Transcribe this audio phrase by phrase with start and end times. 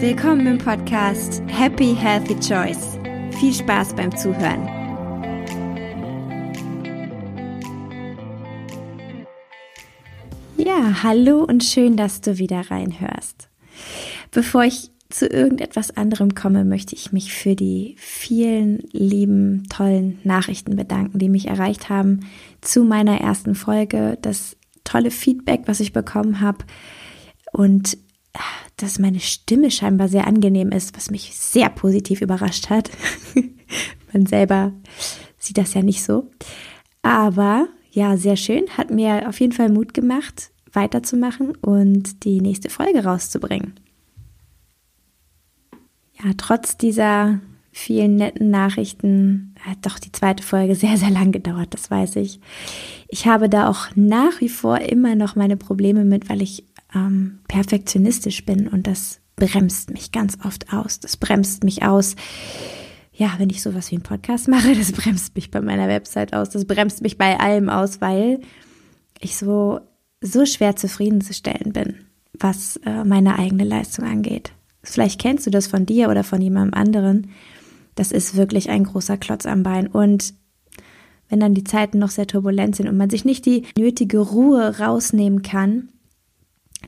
[0.00, 2.98] Willkommen im Podcast Happy Healthy Choice.
[3.38, 4.66] Viel Spaß beim Zuhören.
[10.56, 13.48] Ja, hallo und schön, dass du wieder reinhörst.
[14.30, 20.76] Bevor ich zu irgendetwas anderem komme, möchte ich mich für die vielen lieben, tollen Nachrichten
[20.76, 22.20] bedanken, die mich erreicht haben
[22.60, 24.18] zu meiner ersten Folge.
[24.22, 26.64] Das tolle Feedback, was ich bekommen habe
[27.52, 27.98] und
[28.76, 32.90] dass meine Stimme scheinbar sehr angenehm ist, was mich sehr positiv überrascht hat.
[34.12, 34.72] Man selber
[35.38, 36.30] sieht das ja nicht so.
[37.02, 42.70] Aber ja, sehr schön, hat mir auf jeden Fall Mut gemacht, weiterzumachen und die nächste
[42.70, 43.74] Folge rauszubringen.
[46.22, 47.40] Ja, trotz dieser
[47.72, 52.40] vielen netten Nachrichten hat doch die zweite Folge sehr, sehr lang gedauert, das weiß ich.
[53.08, 56.64] Ich habe da auch nach wie vor immer noch meine Probleme mit, weil ich
[56.94, 61.00] ähm, perfektionistisch bin und das bremst mich ganz oft aus.
[61.00, 62.16] Das bremst mich aus.
[63.12, 66.50] Ja, wenn ich sowas wie einen Podcast mache, das bremst mich bei meiner Website aus,
[66.50, 68.40] das bremst mich bei allem aus, weil
[69.20, 69.80] ich so,
[70.20, 72.06] so schwer zufriedenzustellen bin,
[72.38, 74.52] was äh, meine eigene Leistung angeht.
[74.90, 77.30] Vielleicht kennst du das von dir oder von jemandem anderen.
[77.94, 79.86] Das ist wirklich ein großer Klotz am Bein.
[79.86, 80.34] Und
[81.28, 84.78] wenn dann die Zeiten noch sehr turbulent sind und man sich nicht die nötige Ruhe
[84.78, 85.90] rausnehmen kann,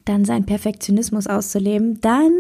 [0.05, 2.33] dann seinen Perfektionismus auszuleben, dann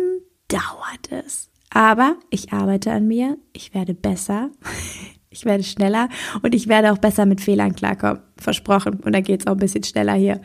[0.48, 1.48] dauert es.
[1.70, 4.50] Aber ich arbeite an mir, ich werde besser,
[5.30, 6.08] ich werde schneller
[6.42, 8.22] und ich werde auch besser mit Fehlern klarkommen.
[8.36, 9.00] Versprochen.
[9.00, 10.42] Und da geht es auch ein bisschen schneller hier.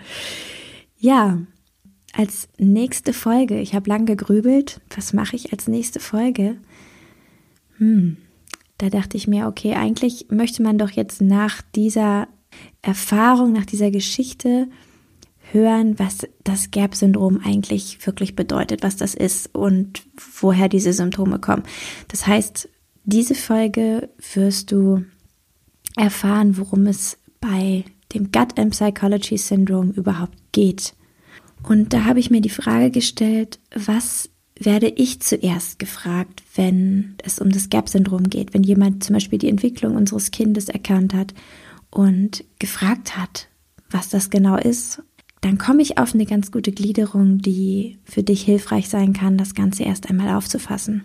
[0.98, 1.40] Ja,
[2.18, 6.58] als nächste Folge, ich habe lang gegrübelt, was mache ich als nächste Folge?
[7.78, 8.18] Hm,
[8.80, 12.28] da dachte ich mir, okay, eigentlich möchte man doch jetzt nach dieser
[12.82, 14.68] Erfahrung, nach dieser Geschichte
[15.52, 20.02] hören, was das GAP-Syndrom eigentlich wirklich bedeutet, was das ist und
[20.42, 21.64] woher diese Symptome kommen.
[22.08, 22.68] Das heißt,
[23.04, 25.06] diese Folge wirst du
[25.96, 27.86] erfahren, worum es bei
[28.16, 30.96] dem Gut and Psychology Syndrome überhaupt geht.
[31.68, 34.30] Und da habe ich mir die Frage gestellt, was
[34.60, 39.50] werde ich zuerst gefragt, wenn es um das GAP-Syndrom geht, wenn jemand zum Beispiel die
[39.50, 41.34] Entwicklung unseres Kindes erkannt hat
[41.92, 43.50] und gefragt hat,
[43.90, 45.02] was das genau ist
[45.42, 49.54] dann komme ich auf eine ganz gute Gliederung, die für dich hilfreich sein kann, das
[49.54, 51.04] Ganze erst einmal aufzufassen.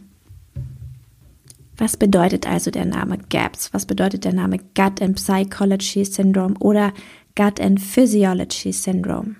[1.77, 3.73] Was bedeutet also der Name GAPS?
[3.73, 6.93] Was bedeutet der Name Gut and Psychology Syndrome oder
[7.35, 9.37] Gut and Physiology Syndrome?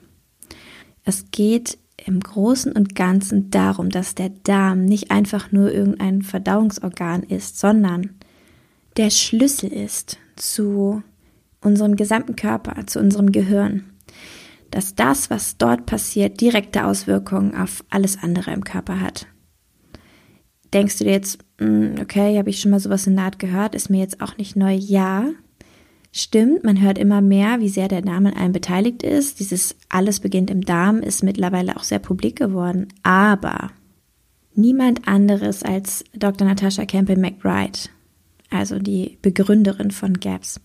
[1.05, 7.23] Es geht im Großen und Ganzen darum, dass der Darm nicht einfach nur irgendein Verdauungsorgan
[7.23, 8.11] ist, sondern
[8.97, 11.03] der Schlüssel ist zu
[11.61, 13.93] unserem gesamten Körper, zu unserem Gehirn
[14.73, 19.27] dass das, was dort passiert, direkte Auswirkungen auf alles andere im Körper hat.
[20.73, 23.75] Denkst du dir jetzt, hm, okay, habe ich schon mal sowas in der Art gehört,
[23.75, 24.73] ist mir jetzt auch nicht neu?
[24.73, 25.27] Ja,
[26.13, 29.41] stimmt, man hört immer mehr, wie sehr der Darm in allem beteiligt ist.
[29.41, 32.89] Dieses alles beginnt im Darm ist mittlerweile auch sehr publik geworden.
[33.03, 33.71] Aber
[34.55, 36.47] niemand anderes als Dr.
[36.47, 37.79] Natasha Campbell McBride,
[38.51, 40.61] also die Begründerin von GAPS,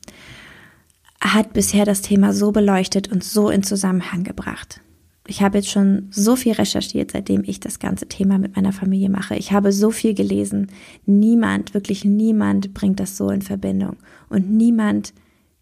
[1.22, 4.82] hat bisher das Thema so beleuchtet und so in Zusammenhang gebracht.
[5.30, 9.10] Ich habe jetzt schon so viel recherchiert, seitdem ich das ganze Thema mit meiner Familie
[9.10, 9.36] mache.
[9.36, 10.68] Ich habe so viel gelesen.
[11.06, 13.98] Niemand, wirklich niemand bringt das so in Verbindung.
[14.30, 15.14] Und niemand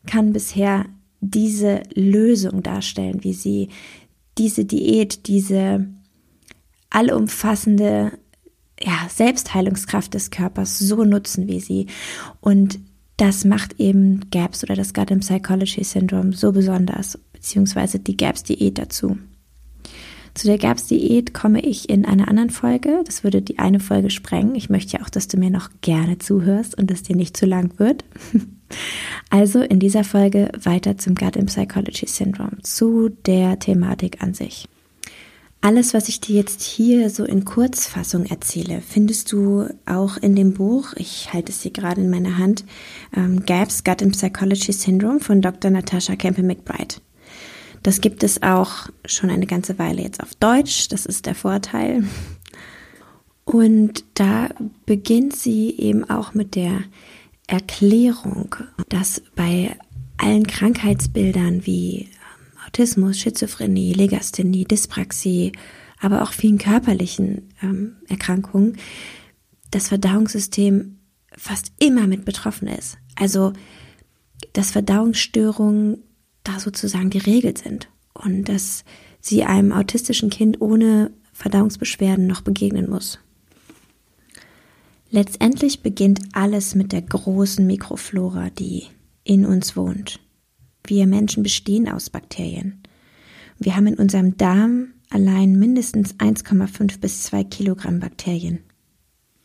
[0.05, 0.85] kann bisher
[1.21, 3.69] diese Lösung darstellen, wie sie
[4.37, 5.87] diese Diät, diese
[6.89, 8.11] allumfassende
[8.79, 11.87] ja, Selbstheilungskraft des Körpers so nutzen wie sie.
[12.41, 12.79] Und
[13.17, 19.17] das macht eben GAPS oder das Gut Psychology Syndrome so besonders, beziehungsweise die GAPS-Diät dazu.
[20.33, 23.01] Zu der GAPS-Diät komme ich in einer anderen Folge.
[23.05, 24.55] Das würde die eine Folge sprengen.
[24.55, 27.45] Ich möchte ja auch, dass du mir noch gerne zuhörst und es dir nicht zu
[27.45, 28.03] lang wird.
[29.29, 34.67] Also in dieser Folge weiter zum Gut Psychology Syndrome, zu der Thematik an sich.
[35.61, 40.53] Alles, was ich dir jetzt hier so in Kurzfassung erzähle, findest du auch in dem
[40.53, 42.65] Buch, ich halte es hier gerade in meiner Hand,
[43.17, 45.71] ähm, Gaps, Gut and Psychology Syndrome von Dr.
[45.71, 46.97] Natasha Campbell-McBride.
[47.81, 52.03] Das gibt es auch schon eine ganze Weile jetzt auf Deutsch, das ist der Vorteil.
[53.43, 54.49] Und da
[54.85, 56.83] beginnt sie eben auch mit der
[57.47, 58.55] Erklärung,
[58.89, 59.75] dass bei
[60.17, 62.09] allen Krankheitsbildern wie
[62.65, 65.51] Autismus, Schizophrenie, Legasthenie, Dyspraxie,
[65.99, 68.77] aber auch vielen körperlichen ähm, Erkrankungen,
[69.71, 70.99] das Verdauungssystem
[71.37, 72.97] fast immer mit betroffen ist.
[73.15, 73.53] Also,
[74.53, 76.03] dass Verdauungsstörungen
[76.43, 78.83] da sozusagen die Regel sind und dass
[79.19, 83.19] sie einem autistischen Kind ohne Verdauungsbeschwerden noch begegnen muss.
[85.09, 88.83] Letztendlich beginnt alles mit der großen Mikroflora, die
[89.23, 90.19] in uns wohnt.
[90.85, 92.81] Wir Menschen bestehen aus Bakterien.
[93.59, 98.59] Wir haben in unserem Darm allein mindestens 1,5 bis 2 Kilogramm Bakterien.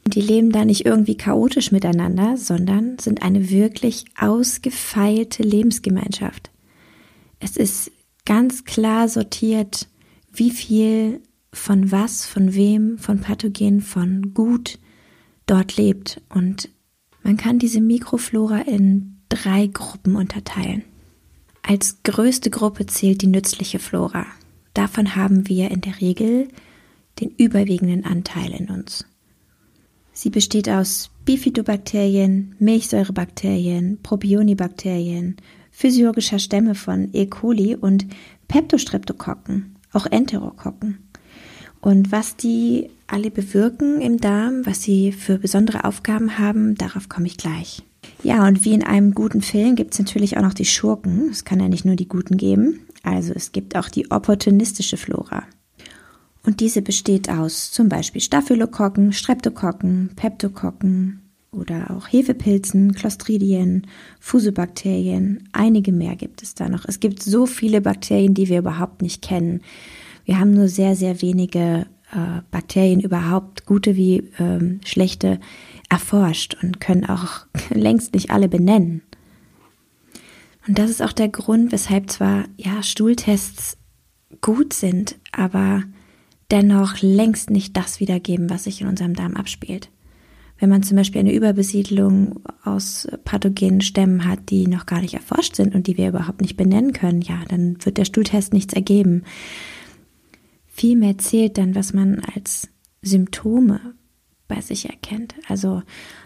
[0.06, 6.50] Die leben da nicht irgendwie chaotisch miteinander, sondern sind eine wirklich ausgefeilte Lebensgemeinschaft.
[7.38, 7.92] Es ist
[8.24, 9.88] ganz klar sortiert,
[10.32, 11.20] wie viel
[11.52, 14.78] von was, von wem, von Pathogen, von Gut
[15.50, 16.20] dort lebt.
[16.28, 16.68] Und
[17.22, 20.84] man kann diese Mikroflora in drei Gruppen unterteilen.
[21.62, 24.26] Als größte Gruppe zählt die nützliche Flora.
[24.74, 26.48] Davon haben wir in der Regel
[27.20, 29.04] den überwiegenden Anteil in uns.
[30.12, 35.36] Sie besteht aus Bifidobakterien, Milchsäurebakterien, Probionibakterien,
[35.70, 37.26] physiologischer Stämme von E.
[37.26, 38.06] coli und
[38.48, 41.09] Peptostreptokokken, auch Enterokokken.
[41.80, 47.26] Und was die alle bewirken im Darm, was sie für besondere Aufgaben haben, darauf komme
[47.26, 47.82] ich gleich.
[48.22, 51.28] Ja, und wie in einem guten Film gibt es natürlich auch noch die Schurken.
[51.30, 52.80] Es kann ja nicht nur die guten geben.
[53.02, 55.44] Also es gibt auch die opportunistische Flora.
[56.42, 61.20] Und diese besteht aus zum Beispiel Staphylokokken, Streptokokken, Peptokokken
[61.52, 63.86] oder auch Hefepilzen, Clostridien,
[64.20, 65.48] Fusobakterien.
[65.52, 66.84] Einige mehr gibt es da noch.
[66.86, 69.62] Es gibt so viele Bakterien, die wir überhaupt nicht kennen.
[70.30, 75.40] Wir haben nur sehr, sehr wenige äh, Bakterien überhaupt, gute wie ähm, schlechte,
[75.88, 79.02] erforscht und können auch längst nicht alle benennen.
[80.68, 83.76] Und das ist auch der Grund, weshalb zwar ja Stuhltests
[84.40, 85.82] gut sind, aber
[86.52, 89.90] dennoch längst nicht das wiedergeben, was sich in unserem Darm abspielt.
[90.60, 95.56] Wenn man zum Beispiel eine Überbesiedlung aus pathogenen Stämmen hat, die noch gar nicht erforscht
[95.56, 99.24] sind und die wir überhaupt nicht benennen können, ja, dann wird der Stuhltest nichts ergeben.
[100.80, 102.70] Vielmehr zählt dann, was man als
[103.02, 103.80] Symptome
[104.48, 105.34] bei sich erkennt.
[105.46, 105.82] Also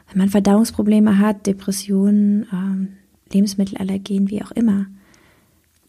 [0.06, 2.88] wenn man Verdauungsprobleme hat, Depressionen, ähm,
[3.32, 4.86] Lebensmittelallergien, wie auch immer,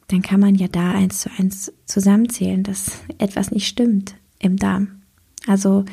[0.07, 5.03] dann kann man ja da eins zu eins zusammenzählen, dass etwas nicht stimmt im Darm.
[5.45, 5.85] Also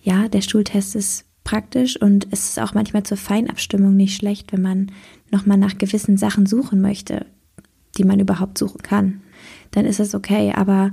[0.00, 4.62] ja, der Stuhltest ist praktisch und es ist auch manchmal zur Feinabstimmung nicht schlecht, wenn
[4.62, 4.92] man
[5.32, 7.26] nochmal nach gewissen Sachen suchen möchte,
[7.98, 9.20] die man überhaupt suchen kann.
[9.72, 10.92] Dann ist es okay, aber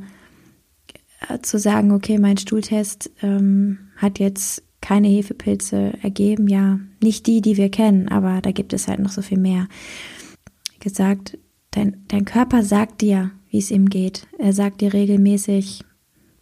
[1.29, 7.41] äh, zu sagen, okay, mein Stuhltest ähm, hat jetzt keine Hefepilze ergeben, ja, nicht die,
[7.41, 9.67] die wir kennen, aber da gibt es halt noch so viel mehr.
[10.79, 11.37] Gesagt,
[11.69, 14.27] dein, dein Körper sagt dir, wie es ihm geht.
[14.39, 15.83] Er sagt dir regelmäßig,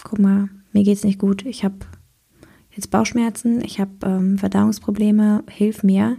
[0.03, 1.75] guck mal, mir geht's nicht gut, ich habe
[2.71, 6.17] jetzt Bauchschmerzen, ich habe ähm, Verdauungsprobleme, hilf mir.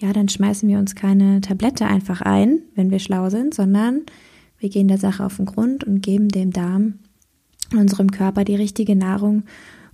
[0.00, 4.02] Ja, dann schmeißen wir uns keine Tablette einfach ein, wenn wir schlau sind, sondern
[4.58, 6.98] wir gehen der Sache auf den Grund und geben dem Darm
[7.72, 9.44] unserem Körper die richtige Nahrung,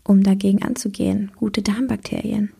[0.04, 1.32] um dagegen anzugehen.
[1.36, 2.50] Gute Darmbakterien.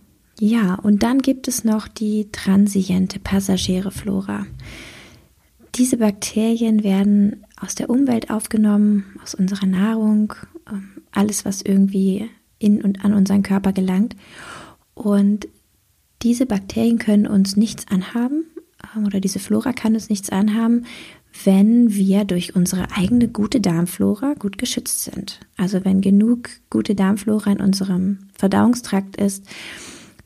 [0.40, 4.46] Ja, und dann gibt es noch die transiente passagiere Flora.
[5.76, 10.34] Diese Bakterien werden aus der Umwelt aufgenommen, aus unserer Nahrung,
[10.70, 12.28] ähm, alles, was irgendwie
[12.58, 14.16] in und an unseren Körper gelangt.
[14.94, 15.48] Und
[16.22, 18.44] diese Bakterien können uns nichts anhaben
[18.96, 20.86] ähm, oder diese Flora kann uns nichts anhaben,
[21.42, 25.40] wenn wir durch unsere eigene gute Darmflora gut geschützt sind.
[25.56, 29.44] Also wenn genug gute Darmflora in unserem Verdauungstrakt ist,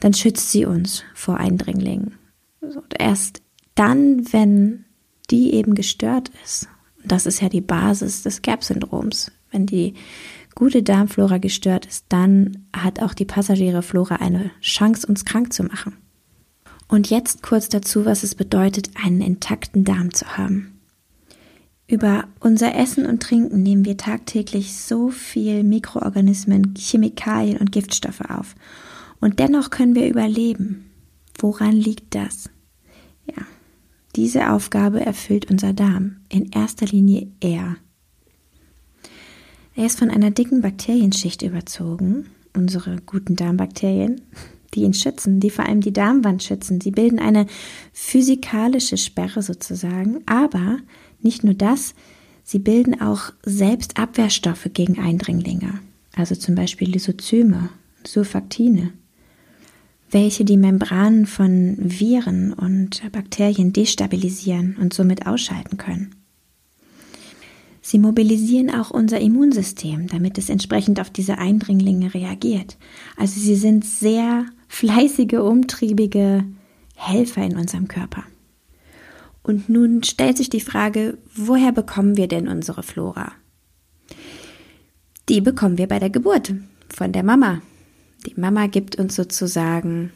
[0.01, 2.15] dann schützt sie uns vor Eindringlingen.
[2.61, 3.43] Also erst
[3.75, 4.85] dann, wenn
[5.31, 6.69] die eben gestört ist,
[7.05, 9.95] das ist ja die Basis des GAP-Syndroms, wenn die
[10.55, 15.97] gute Darmflora gestört ist, dann hat auch die Passagiereflora eine Chance, uns krank zu machen.
[16.89, 20.78] Und jetzt kurz dazu, was es bedeutet, einen intakten Darm zu haben.
[21.91, 28.55] Über unser Essen und Trinken nehmen wir tagtäglich so viel Mikroorganismen, Chemikalien und Giftstoffe auf.
[29.21, 30.91] Und dennoch können wir überleben.
[31.39, 32.51] Woran liegt das?
[33.25, 33.43] Ja,
[34.17, 37.77] diese Aufgabe erfüllt unser Darm, in erster Linie er.
[39.75, 44.21] Er ist von einer dicken Bakterienschicht überzogen, unsere guten Darmbakterien,
[44.75, 46.83] die ihn schützen, die vor allem die Darmwand schützen.
[46.83, 47.47] Sie bilden eine
[47.95, 50.79] physikalische Sperre sozusagen, aber
[51.21, 51.95] nicht nur das,
[52.45, 55.81] sie bilden auch selbst Abwehrstoffe gegen Eindringlinge,
[56.15, 57.71] also zum Beispiel Lysozyme,
[58.07, 58.93] Surfaktine,
[60.11, 66.15] welche die Membranen von Viren und Bakterien destabilisieren und somit ausschalten können.
[67.81, 72.77] Sie mobilisieren auch unser Immunsystem, damit es entsprechend auf diese Eindringlinge reagiert.
[73.17, 76.45] Also sie sind sehr fleißige, umtriebige
[76.97, 78.25] Helfer in unserem Körper.
[79.43, 83.33] Und nun stellt sich die Frage, woher bekommen wir denn unsere Flora?
[85.29, 86.55] Die bekommen wir bei der Geburt
[86.89, 87.61] von der Mama.
[88.27, 90.13] Die Mama gibt uns sozusagen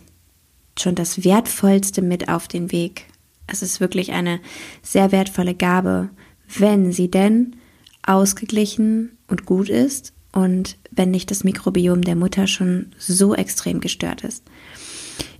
[0.78, 3.06] schon das Wertvollste mit auf den Weg.
[3.46, 4.40] Es ist wirklich eine
[4.82, 6.10] sehr wertvolle Gabe,
[6.58, 7.56] wenn sie denn
[8.02, 14.24] ausgeglichen und gut ist und wenn nicht das Mikrobiom der Mutter schon so extrem gestört
[14.24, 14.44] ist.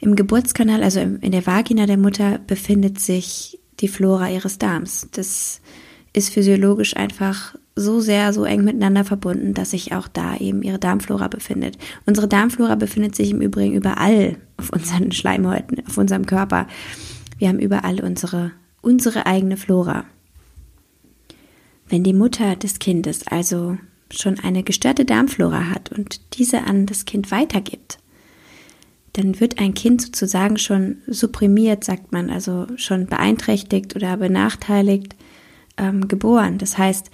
[0.01, 5.09] Im Geburtskanal, also in der Vagina der Mutter, befindet sich die Flora ihres Darms.
[5.13, 5.61] Das
[6.13, 10.79] ist physiologisch einfach so sehr, so eng miteinander verbunden, dass sich auch da eben ihre
[10.79, 11.79] Darmflora befindet.
[12.05, 16.67] Unsere Darmflora befindet sich im Übrigen überall auf unseren Schleimhäuten, auf unserem Körper.
[17.39, 18.53] Wir haben überall unsere,
[18.83, 20.05] unsere eigene Flora.
[21.89, 23.79] Wenn die Mutter des Kindes also
[24.11, 27.99] schon eine gestörte Darmflora hat und diese an das Kind weitergibt,
[29.13, 35.17] dann wird ein Kind sozusagen schon supprimiert, sagt man, also schon beeinträchtigt oder benachteiligt
[35.77, 36.59] ähm, geboren.
[36.59, 37.11] Das heißt,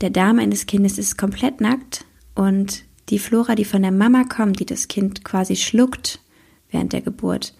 [0.00, 4.60] der Darm eines Kindes ist komplett nackt und die Flora, die von der Mama kommt,
[4.60, 6.20] die das Kind quasi schluckt
[6.70, 7.54] während der Geburt,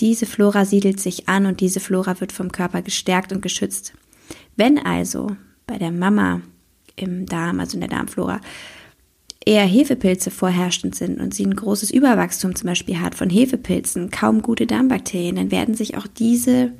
[0.00, 3.92] diese Flora siedelt sich an und diese Flora wird vom Körper gestärkt und geschützt.
[4.56, 5.36] Wenn also
[5.66, 6.40] bei der Mama
[6.96, 8.40] im Darm, also in der Darmflora,
[9.44, 14.42] eher Hefepilze vorherrschend sind und sie ein großes Überwachstum zum Beispiel hat von Hefepilzen, kaum
[14.42, 16.72] gute Darmbakterien, dann werden sich auch diese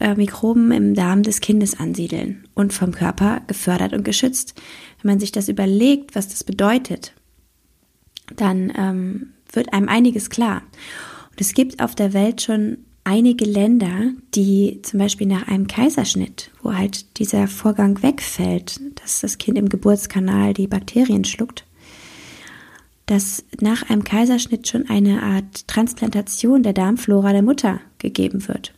[0.00, 4.60] äh, Mikroben im Darm des Kindes ansiedeln und vom Körper gefördert und geschützt.
[5.00, 7.12] Wenn man sich das überlegt, was das bedeutet,
[8.34, 10.62] dann ähm, wird einem einiges klar.
[11.30, 16.50] Und es gibt auf der Welt schon einige Länder, die zum Beispiel nach einem Kaiserschnitt,
[16.62, 21.64] wo halt dieser Vorgang wegfällt, dass das Kind im Geburtskanal die Bakterien schluckt,
[23.06, 28.74] dass nach einem Kaiserschnitt schon eine Art Transplantation der Darmflora der Mutter gegeben wird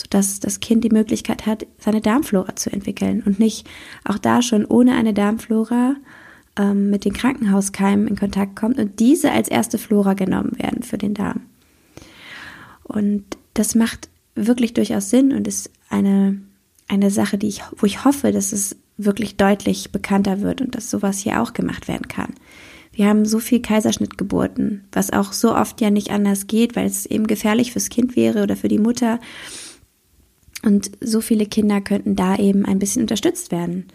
[0.00, 3.68] sodass das Kind die Möglichkeit hat, seine Darmflora zu entwickeln und nicht
[4.04, 5.96] auch da schon ohne eine Darmflora
[6.56, 10.96] ähm, mit den Krankenhauskeimen in Kontakt kommt und diese als erste Flora genommen werden für
[10.96, 11.42] den Darm.
[12.82, 13.24] Und
[13.54, 16.40] das macht wirklich durchaus Sinn und ist eine,
[16.88, 20.90] eine Sache, die ich, wo ich hoffe, dass es wirklich deutlich bekannter wird und dass
[20.90, 22.34] sowas hier auch gemacht werden kann.
[22.92, 27.06] Wir haben so viel Kaiserschnittgeburten, was auch so oft ja nicht anders geht, weil es
[27.06, 29.20] eben gefährlich fürs Kind wäre oder für die Mutter.
[30.62, 33.86] Und so viele Kinder könnten da eben ein bisschen unterstützt werden.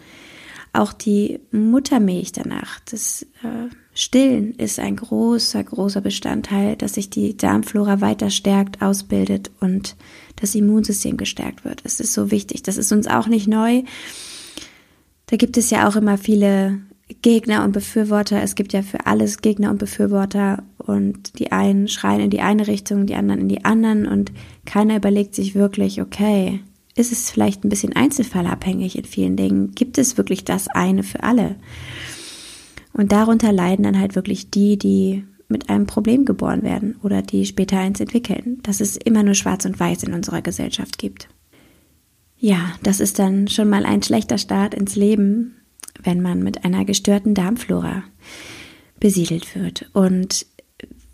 [0.72, 7.34] Auch die Muttermilch danach, das äh, Stillen ist ein großer, großer Bestandteil, dass sich die
[7.34, 9.96] Darmflora weiter stärkt, ausbildet und
[10.38, 11.80] das Immunsystem gestärkt wird.
[11.82, 12.62] Es ist so wichtig.
[12.62, 13.84] Das ist uns auch nicht neu.
[15.28, 16.78] Da gibt es ja auch immer viele
[17.22, 18.42] Gegner und Befürworter.
[18.42, 22.66] Es gibt ja für alles Gegner und Befürworter und die einen schreien in die eine
[22.66, 24.30] Richtung, die anderen in die anderen und
[24.66, 26.60] keiner überlegt sich wirklich, okay,
[26.96, 29.74] ist es vielleicht ein bisschen einzelfallabhängig in vielen Dingen?
[29.74, 31.56] Gibt es wirklich das eine für alle?
[32.96, 37.44] Und darunter leiden dann halt wirklich die, die mit einem Problem geboren werden oder die
[37.44, 41.28] später eins entwickeln, dass es immer nur schwarz und weiß in unserer Gesellschaft gibt.
[42.38, 45.56] Ja, das ist dann schon mal ein schlechter Start ins Leben,
[46.02, 48.02] wenn man mit einer gestörten Darmflora
[48.98, 49.88] besiedelt wird.
[49.92, 50.46] Und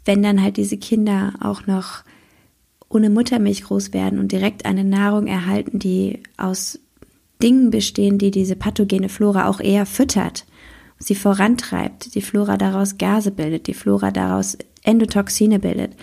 [0.05, 2.05] wenn dann halt diese Kinder auch noch
[2.89, 6.79] ohne Muttermilch groß werden und direkt eine Nahrung erhalten, die aus
[7.43, 10.45] Dingen bestehen, die diese pathogene Flora auch eher füttert,
[11.03, 15.97] sie vorantreibt, die Flora daraus Gase bildet, die Flora daraus Endotoxine bildet,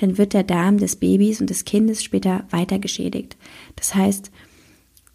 [0.00, 3.36] dann wird der Darm des Babys und des Kindes später weiter geschädigt.
[3.76, 4.30] Das heißt,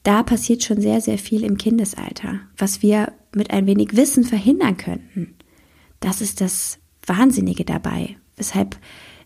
[0.03, 4.77] da passiert schon sehr, sehr viel im Kindesalter, was wir mit ein wenig Wissen verhindern
[4.77, 5.35] könnten.
[5.99, 8.77] Das ist das Wahnsinnige dabei, weshalb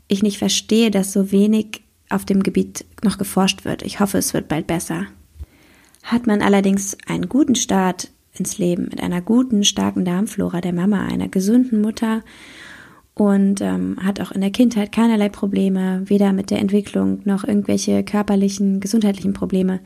[0.08, 3.82] ich nicht verstehe, dass so wenig auf dem Gebiet noch geforscht wird.
[3.84, 5.08] Ich hoffe, es wird bald besser.
[6.04, 11.06] Hat man allerdings einen guten Start ins Leben mit einer guten, starken Darmflora der Mama,
[11.06, 12.22] einer gesunden Mutter
[13.13, 18.04] und ähm, hat auch in der Kindheit keinerlei Probleme, weder mit der Entwicklung noch irgendwelche
[18.04, 19.80] körperlichen, gesundheitlichen Probleme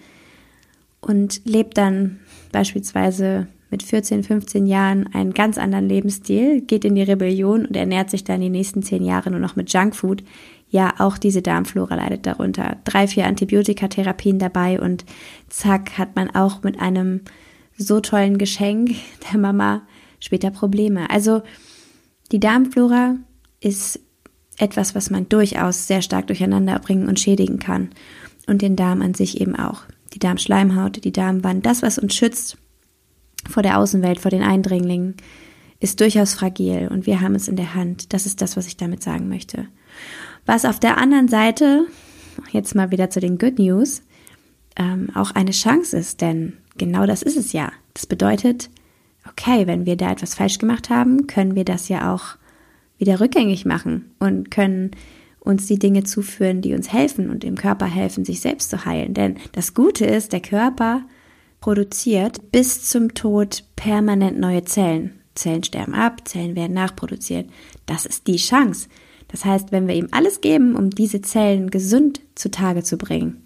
[1.02, 2.20] und lebt dann
[2.52, 8.10] beispielsweise mit 14, 15 Jahren einen ganz anderen Lebensstil, geht in die Rebellion und ernährt
[8.10, 10.24] sich dann die nächsten zehn Jahre nur noch mit Junkfood.
[10.72, 12.78] Ja, auch diese Darmflora leidet darunter.
[12.84, 15.06] Drei, vier Antibiotikatherapien dabei und
[15.50, 17.22] zack, hat man auch mit einem
[17.80, 18.96] so tollen Geschenk
[19.32, 19.82] der Mama
[20.20, 21.10] später Probleme.
[21.10, 21.42] Also
[22.32, 23.16] die Darmflora
[23.60, 24.00] ist
[24.58, 27.90] etwas, was man durchaus sehr stark durcheinander bringen und schädigen kann.
[28.46, 29.84] Und den Darm an sich eben auch.
[30.14, 32.58] Die Darmschleimhaut, die Darmwand, das, was uns schützt
[33.48, 35.16] vor der Außenwelt, vor den Eindringlingen,
[35.80, 38.12] ist durchaus fragil und wir haben es in der Hand.
[38.12, 39.68] Das ist das, was ich damit sagen möchte.
[40.46, 41.86] Was auf der anderen Seite,
[42.52, 44.02] jetzt mal wieder zu den Good News,
[44.76, 47.72] ähm, auch eine Chance ist, denn genau das ist es ja.
[47.94, 48.72] Das bedeutet,
[49.30, 52.38] okay, wenn wir da etwas falsch gemacht haben, können wir das ja auch
[52.98, 54.92] wieder rückgängig machen und können
[55.40, 59.14] uns die Dinge zuführen, die uns helfen und dem Körper helfen, sich selbst zu heilen.
[59.14, 61.04] Denn das Gute ist, der Körper
[61.62, 65.20] produziert bis zum Tod permanent neue Zellen.
[65.36, 67.50] Zellen sterben ab, Zellen werden nachproduziert.
[67.86, 68.90] Das ist die Chance.
[69.30, 73.44] Das heißt, wenn wir ihm alles geben, um diese Zellen gesund zutage zu bringen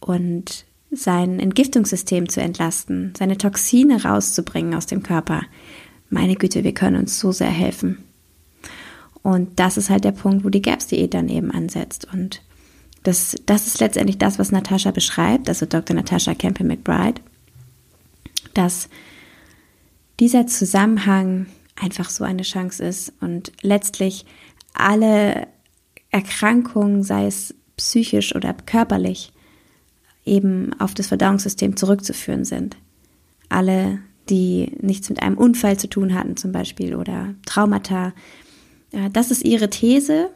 [0.00, 0.66] und
[0.98, 5.42] sein Entgiftungssystem zu entlasten, seine Toxine rauszubringen aus dem Körper,
[6.10, 8.04] meine Güte, wir können uns so sehr helfen.
[9.22, 12.06] Und das ist halt der Punkt, wo die GAPS-Diät dann eben ansetzt.
[12.12, 12.42] Und
[13.02, 15.96] das, das ist letztendlich das, was Natascha beschreibt, also Dr.
[15.96, 17.20] Natascha Campbell McBride,
[18.54, 18.88] dass
[20.20, 24.24] dieser Zusammenhang einfach so eine Chance ist und letztlich
[24.74, 25.48] alle
[26.10, 29.32] Erkrankungen, sei es psychisch oder körperlich,
[30.26, 32.76] eben auf das Verdauungssystem zurückzuführen sind.
[33.48, 38.12] Alle, die nichts mit einem Unfall zu tun hatten zum Beispiel oder Traumata,
[39.12, 40.30] das ist ihre These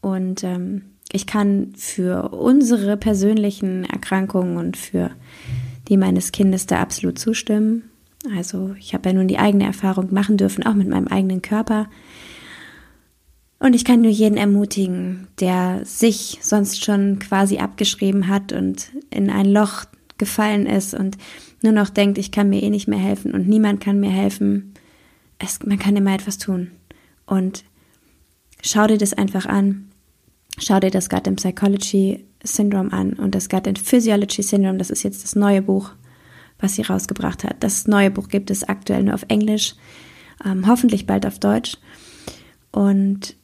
[0.00, 5.10] und ähm, ich kann für unsere persönlichen Erkrankungen und für
[5.88, 7.84] die meines Kindes da absolut zustimmen.
[8.36, 11.88] Also ich habe ja nun die eigene Erfahrung machen dürfen, auch mit meinem eigenen Körper.
[13.60, 19.30] Und ich kann nur jeden ermutigen, der sich sonst schon quasi abgeschrieben hat und in
[19.30, 19.84] ein Loch
[20.16, 21.18] gefallen ist und
[21.62, 24.74] nur noch denkt, ich kann mir eh nicht mehr helfen und niemand kann mir helfen.
[25.38, 26.70] Es, man kann immer etwas tun.
[27.26, 27.64] Und
[28.62, 29.88] Schau dir das einfach an.
[30.58, 34.90] Schau dir das Gut and Psychology Syndrome an und das Gut and Physiology Syndrome, das
[34.90, 35.90] ist jetzt das neue Buch,
[36.58, 37.56] was sie rausgebracht hat.
[37.60, 39.74] Das neue Buch gibt es aktuell nur auf Englisch,
[40.44, 41.76] ähm, hoffentlich bald auf Deutsch.
[42.72, 43.36] Und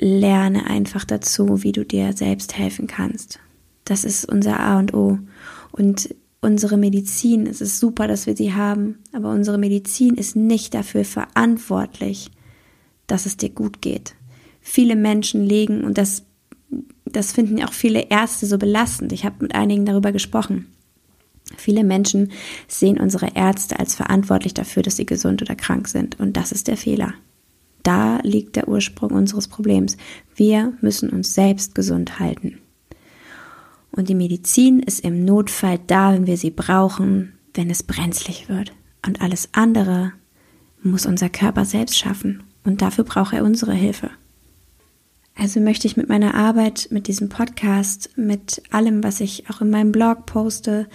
[0.00, 3.38] lerne einfach dazu, wie du dir selbst helfen kannst.
[3.84, 5.18] Das ist unser A und O.
[5.72, 10.74] Und unsere Medizin, es ist super, dass wir sie haben, aber unsere Medizin ist nicht
[10.74, 12.30] dafür verantwortlich,
[13.06, 14.14] dass es dir gut geht
[14.60, 16.22] viele Menschen legen und das,
[17.04, 19.12] das finden auch viele Ärzte so belastend.
[19.12, 20.66] Ich habe mit einigen darüber gesprochen.
[21.56, 22.30] Viele Menschen
[22.68, 26.20] sehen unsere Ärzte als verantwortlich dafür, dass sie gesund oder krank sind.
[26.20, 27.14] Und das ist der Fehler.
[27.82, 29.96] Da liegt der Ursprung unseres Problems.
[30.34, 32.58] Wir müssen uns selbst gesund halten.
[33.92, 38.72] Und die Medizin ist im Notfall da, wenn wir sie brauchen, wenn es brenzlig wird.
[39.06, 40.12] Und alles andere
[40.82, 42.42] muss unser Körper selbst schaffen.
[42.64, 44.10] Und dafür braucht er unsere Hilfe.
[45.34, 49.70] Also möchte ich mit meiner Arbeit, mit diesem Podcast, mit allem, was ich auch in
[49.70, 50.86] meinem Blog poste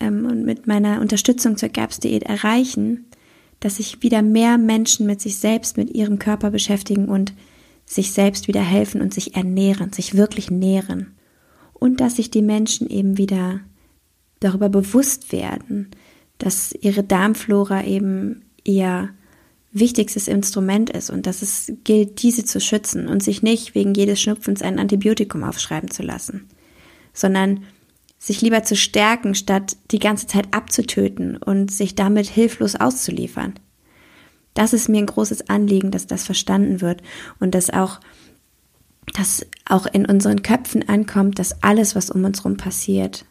[0.00, 3.06] ähm, und mit meiner Unterstützung zur GAPS-Diät erreichen,
[3.62, 7.32] dass sich wieder mehr Menschen mit sich selbst, mit ihrem Körper beschäftigen und
[7.86, 11.14] sich selbst wieder helfen und sich ernähren, sich wirklich nähren.
[11.72, 13.60] Und dass sich die Menschen eben wieder
[14.40, 15.90] darüber bewusst werden,
[16.38, 19.10] dass ihre Darmflora eben ihr
[19.70, 24.20] wichtigstes Instrument ist und dass es gilt, diese zu schützen und sich nicht wegen jedes
[24.20, 26.48] Schnupfens ein Antibiotikum aufschreiben zu lassen,
[27.14, 27.62] sondern
[28.22, 33.54] sich lieber zu stärken, statt die ganze Zeit abzutöten und sich damit hilflos auszuliefern.
[34.54, 37.02] Das ist mir ein großes Anliegen, dass das verstanden wird
[37.40, 37.98] und dass auch,
[39.14, 43.24] dass auch in unseren Köpfen ankommt, dass alles, was um uns herum passiert,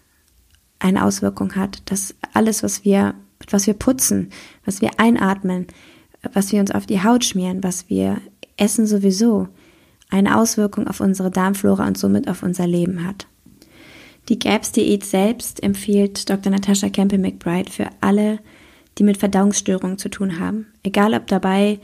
[0.79, 3.13] eine Auswirkung hat, dass alles, was wir,
[3.49, 4.29] was wir putzen,
[4.65, 5.67] was wir einatmen,
[6.33, 8.19] was wir uns auf die Haut schmieren, was wir
[8.57, 9.47] essen sowieso,
[10.09, 13.27] eine Auswirkung auf unsere Darmflora und somit auf unser Leben hat.
[14.29, 16.51] Die GAPS-Diät selbst empfiehlt Dr.
[16.51, 18.39] Natascha Campbell-McBride für alle,
[18.97, 20.67] die mit Verdauungsstörungen zu tun haben.
[20.83, 21.79] Egal ob dabei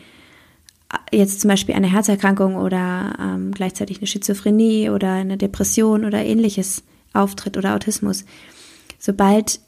[1.11, 6.83] jetzt zum Beispiel eine Herzerkrankung oder ähm, gleichzeitig eine Schizophrenie oder eine Depression oder ähnliches
[7.13, 8.25] auftritt oder Autismus.
[8.99, 9.59] Sobald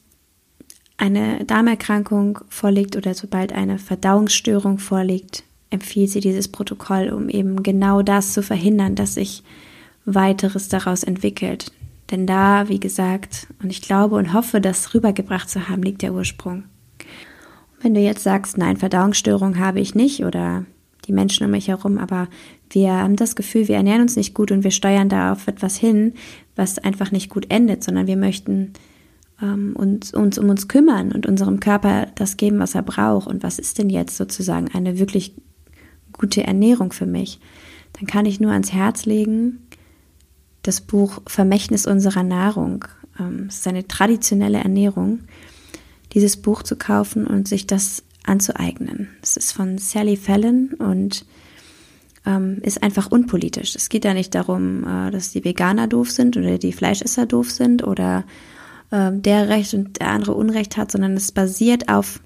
[0.97, 8.01] eine Darmerkrankung vorliegt oder sobald eine Verdauungsstörung vorliegt, empfiehlt sie dieses Protokoll, um eben genau
[8.01, 9.43] das zu verhindern, dass sich
[10.05, 11.71] weiteres daraus entwickelt.
[12.11, 16.13] Denn da, wie gesagt, und ich glaube und hoffe, das rübergebracht zu haben, liegt der
[16.13, 16.63] Ursprung.
[17.73, 20.65] Und wenn du jetzt sagst, nein, Verdauungsstörung habe ich nicht oder
[21.05, 22.27] die Menschen um mich herum, aber
[22.69, 25.75] wir haben das Gefühl, wir ernähren uns nicht gut und wir steuern da auf etwas
[25.75, 26.13] hin,
[26.55, 28.73] was einfach nicht gut endet, sondern wir möchten
[29.41, 33.27] ähm, uns, uns um uns kümmern und unserem Körper das geben, was er braucht.
[33.27, 35.33] Und was ist denn jetzt sozusagen eine wirklich
[36.13, 37.39] gute Ernährung für mich?
[37.93, 39.67] Dann kann ich nur ans Herz legen,
[40.63, 42.85] das Buch Vermächtnis unserer Nahrung.
[43.19, 45.19] Ähm, ist eine traditionelle Ernährung,
[46.13, 49.09] dieses Buch zu kaufen und sich das anzueignen.
[49.21, 51.25] Es ist von Sally Fallon und
[52.25, 53.75] ähm, ist einfach unpolitisch.
[53.75, 57.51] Es geht ja nicht darum, äh, dass die Veganer doof sind oder die Fleischesser doof
[57.51, 58.25] sind oder
[58.91, 62.19] äh, der Recht und der andere Unrecht hat, sondern es basiert auf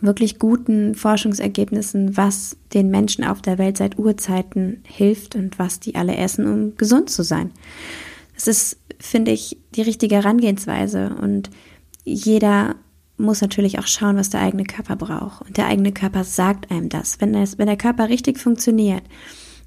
[0.00, 5.94] wirklich guten Forschungsergebnissen, was den Menschen auf der Welt seit Urzeiten hilft und was die
[5.94, 7.50] alle essen, um gesund zu sein.
[8.34, 11.50] Das ist, finde ich, die richtige Herangehensweise und
[12.04, 12.76] jeder
[13.16, 15.42] muss natürlich auch schauen, was der eigene Körper braucht.
[15.46, 17.20] Und der eigene Körper sagt einem das.
[17.20, 19.02] Wenn, das, wenn der Körper richtig funktioniert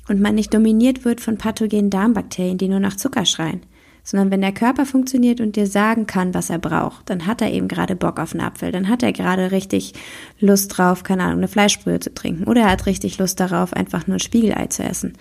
[0.08, 3.62] und man nicht dominiert wird von pathogenen Darmbakterien, die nur nach Zucker schreien,
[4.04, 7.52] sondern wenn der Körper funktioniert und dir sagen kann, was er braucht, dann hat er
[7.52, 9.94] eben gerade Bock auf einen Apfel, dann hat er gerade richtig
[10.40, 14.08] Lust drauf, keine Ahnung, eine Fleischbrühe zu trinken oder er hat richtig Lust darauf, einfach
[14.08, 15.14] nur ein Spiegelei zu essen.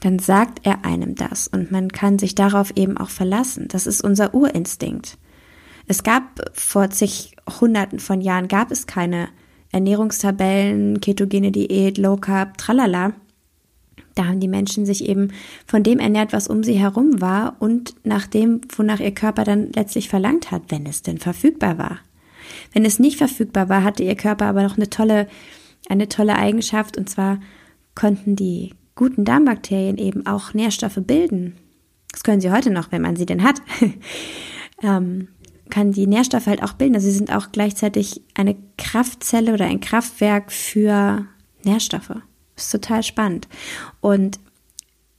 [0.00, 3.68] Dann sagt er einem das und man kann sich darauf eben auch verlassen.
[3.68, 5.16] Das ist unser Urinstinkt.
[5.86, 9.28] Es gab vor zig Hunderten von Jahren gab es keine
[9.72, 13.12] Ernährungstabellen, ketogene Diät, Low Carb, tralala.
[14.16, 15.28] Da haben die Menschen sich eben
[15.66, 19.70] von dem ernährt, was um sie herum war und nach dem, wonach ihr Körper dann
[19.72, 21.98] letztlich verlangt hat, wenn es denn verfügbar war.
[22.72, 25.28] Wenn es nicht verfügbar war, hatte ihr Körper aber noch eine tolle,
[25.88, 27.40] eine tolle Eigenschaft und zwar
[27.94, 31.56] konnten die guten Darmbakterien eben auch Nährstoffe bilden.
[32.10, 33.60] Das können sie heute noch, wenn man sie denn hat.
[34.82, 35.28] ähm,
[35.68, 36.94] kann die Nährstoffe halt auch bilden.
[36.94, 41.26] Also sie sind auch gleichzeitig eine Kraftzelle oder ein Kraftwerk für
[41.64, 42.14] Nährstoffe.
[42.56, 43.48] Ist total spannend.
[44.00, 44.40] Und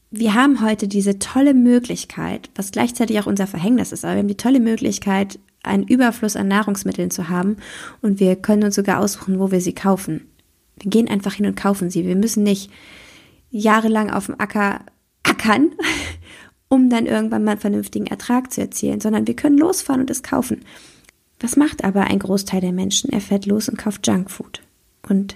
[0.10, 4.28] wir haben heute diese tolle Möglichkeit, was gleichzeitig auch unser Verhängnis ist, aber wir haben
[4.28, 7.58] die tolle Möglichkeit, einen Überfluss an Nahrungsmitteln zu haben
[8.02, 10.28] und wir können uns sogar aussuchen, wo wir sie kaufen.
[10.80, 12.06] Wir gehen einfach hin und kaufen sie.
[12.06, 12.72] Wir müssen nicht
[13.50, 14.82] jahrelang auf dem Acker
[15.24, 15.72] ackern
[16.70, 20.24] um dann irgendwann mal einen vernünftigen Ertrag zu erzielen, sondern wir können losfahren und es
[20.24, 20.66] kaufen.
[21.40, 23.12] Was macht aber ein Großteil der Menschen?
[23.12, 24.62] Er fährt los und kauft Junkfood.
[25.08, 25.36] Und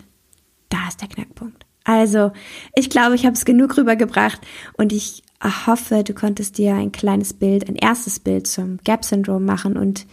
[0.69, 1.65] da ist der Knackpunkt.
[1.83, 2.31] Also,
[2.75, 4.39] ich glaube, ich habe es genug rübergebracht
[4.73, 9.77] und ich hoffe, du konntest dir ein kleines Bild, ein erstes Bild zum Gap-Syndrom machen
[9.77, 10.05] und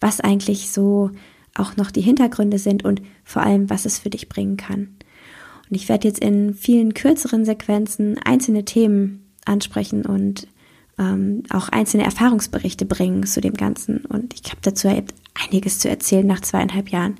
[0.00, 1.10] was eigentlich so
[1.54, 4.96] auch noch die Hintergründe sind und vor allem, was es für dich bringen kann.
[5.70, 10.46] Und ich werde jetzt in vielen kürzeren Sequenzen einzelne Themen ansprechen und
[10.98, 14.04] ähm, auch einzelne Erfahrungsberichte bringen zu dem Ganzen.
[14.04, 14.88] Und ich habe dazu
[15.34, 17.16] einiges zu erzählen nach zweieinhalb Jahren.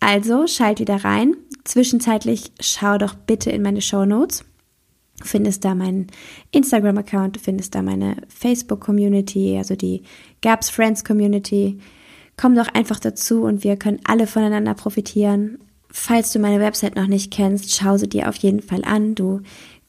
[0.00, 1.36] Also schalt wieder rein.
[1.64, 4.44] Zwischenzeitlich schau doch bitte in meine Show Notes.
[5.22, 6.08] Findest da meinen
[6.50, 10.02] Instagram-Account, findest da meine Facebook-Community, also die
[10.40, 11.78] Gaps Friends Community.
[12.36, 15.58] Komm doch einfach dazu und wir können alle voneinander profitieren.
[15.90, 19.14] Falls du meine Website noch nicht kennst, schau sie dir auf jeden Fall an.
[19.14, 19.42] Du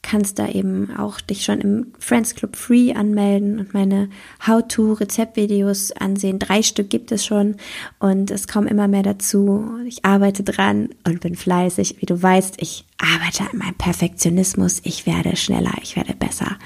[0.04, 4.10] kannst da eben auch dich schon im Friends Club Free anmelden und meine
[4.46, 6.38] How-to-Rezeptvideos ansehen.
[6.38, 7.56] Drei Stück gibt es schon
[7.98, 9.66] und es kommen immer mehr dazu.
[9.86, 11.96] Ich arbeite dran und bin fleißig.
[12.00, 14.80] Wie du weißt, ich arbeite an meinem Perfektionismus.
[14.84, 16.58] Ich werde schneller, ich werde besser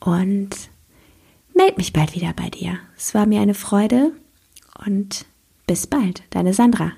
[0.00, 0.50] und
[1.54, 2.78] melde mich bald wieder bei dir.
[2.96, 4.10] Es war mir eine Freude
[4.86, 5.24] und
[5.68, 6.92] bis bald, deine Sandra.